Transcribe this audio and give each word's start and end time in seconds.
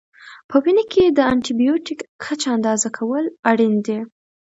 په 0.49 0.55
وینه 0.63 0.83
کې 0.91 1.03
د 1.07 1.19
انټي 1.31 1.53
بیوټیک 1.61 1.99
کچه 2.23 2.47
اندازه 2.55 2.89
کول 2.97 3.25
اړین 3.49 3.73
دي. 3.85 3.99